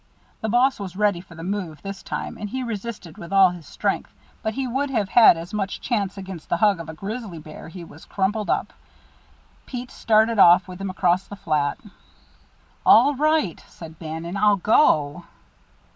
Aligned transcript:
The 0.41 0.49
boss 0.49 0.79
was 0.79 0.95
ready 0.95 1.21
for 1.21 1.35
the 1.35 1.43
move 1.43 1.83
this 1.83 2.01
time, 2.01 2.35
and 2.39 2.49
he 2.49 2.63
resisted 2.63 3.19
with 3.19 3.31
all 3.31 3.51
his 3.51 3.67
strength, 3.67 4.11
but 4.41 4.55
he 4.55 4.67
would 4.67 4.89
have 4.89 5.09
had 5.09 5.37
as 5.37 5.53
much 5.53 5.79
chance 5.79 6.17
against 6.17 6.49
the 6.49 6.57
hug 6.57 6.79
of 6.79 6.89
a 6.89 6.95
grizzly 6.95 7.37
bear; 7.37 7.67
he 7.67 7.83
was 7.83 8.05
crumpled 8.05 8.49
up. 8.49 8.73
Pete 9.67 9.91
started 9.91 10.39
off 10.39 10.67
with 10.67 10.81
him 10.81 10.89
across 10.89 11.27
the 11.27 11.35
flat. 11.35 11.77
"All 12.83 13.13
right," 13.13 13.63
said 13.67 13.99
Bannon. 13.99 14.37
"I'll 14.37 14.55
go." 14.55 15.25